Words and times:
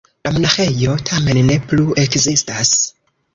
La 0.27 0.29
monaĥejo 0.35 0.95
tamen 1.09 1.39
ne 1.51 1.59
plu 1.73 1.85
ekzistas. 2.05 2.73